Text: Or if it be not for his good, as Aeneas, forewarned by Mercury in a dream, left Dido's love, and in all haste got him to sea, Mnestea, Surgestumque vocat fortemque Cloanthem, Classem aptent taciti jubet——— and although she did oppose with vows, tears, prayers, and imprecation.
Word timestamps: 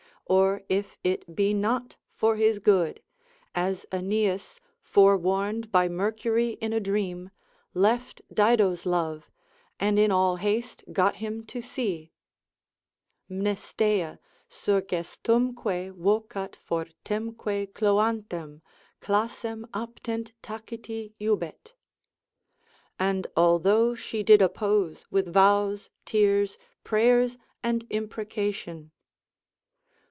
Or 0.27 0.61
if 0.69 0.95
it 1.03 1.35
be 1.35 1.53
not 1.53 1.97
for 2.13 2.37
his 2.37 2.59
good, 2.59 3.01
as 3.53 3.85
Aeneas, 3.91 4.61
forewarned 4.81 5.73
by 5.73 5.89
Mercury 5.89 6.51
in 6.61 6.71
a 6.71 6.79
dream, 6.79 7.31
left 7.73 8.21
Dido's 8.33 8.85
love, 8.85 9.29
and 9.77 9.99
in 9.99 10.09
all 10.09 10.37
haste 10.37 10.85
got 10.93 11.15
him 11.17 11.45
to 11.47 11.59
sea, 11.61 12.13
Mnestea, 13.29 14.19
Surgestumque 14.49 15.91
vocat 15.97 16.55
fortemque 16.65 17.73
Cloanthem, 17.73 18.61
Classem 19.01 19.65
aptent 19.73 20.31
taciti 20.41 21.11
jubet——— 21.19 21.73
and 22.97 23.27
although 23.35 23.95
she 23.95 24.23
did 24.23 24.41
oppose 24.41 25.05
with 25.11 25.27
vows, 25.33 25.89
tears, 26.05 26.57
prayers, 26.85 27.37
and 27.61 27.85
imprecation. 27.89 28.91